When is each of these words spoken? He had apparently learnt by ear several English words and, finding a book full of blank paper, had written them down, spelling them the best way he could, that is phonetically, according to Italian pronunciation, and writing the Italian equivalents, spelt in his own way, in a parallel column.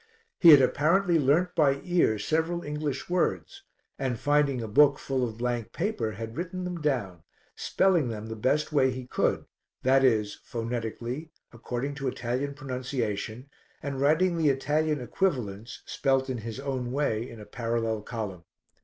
He 0.39 0.49
had 0.49 0.63
apparently 0.63 1.19
learnt 1.19 1.53
by 1.53 1.79
ear 1.83 2.17
several 2.17 2.63
English 2.63 3.07
words 3.07 3.61
and, 3.99 4.17
finding 4.17 4.59
a 4.59 4.67
book 4.67 4.97
full 4.97 5.23
of 5.23 5.37
blank 5.37 5.73
paper, 5.73 6.13
had 6.13 6.35
written 6.35 6.63
them 6.63 6.81
down, 6.81 7.21
spelling 7.55 8.07
them 8.07 8.25
the 8.25 8.35
best 8.35 8.73
way 8.73 8.89
he 8.89 9.05
could, 9.05 9.45
that 9.83 10.03
is 10.03 10.39
phonetically, 10.43 11.29
according 11.53 11.93
to 11.93 12.07
Italian 12.07 12.55
pronunciation, 12.55 13.47
and 13.83 14.01
writing 14.01 14.35
the 14.37 14.49
Italian 14.49 14.99
equivalents, 15.01 15.83
spelt 15.85 16.31
in 16.31 16.39
his 16.39 16.59
own 16.59 16.91
way, 16.91 17.29
in 17.29 17.39
a 17.39 17.45
parallel 17.45 18.01
column. 18.01 18.45